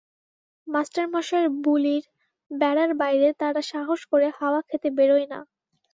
[0.67, 2.03] মাস্টারমশায়ের বুলির
[2.51, 5.39] বেড়ার বাইরে তারা সাহস করে হাওয়া খেতে বেরোয় না।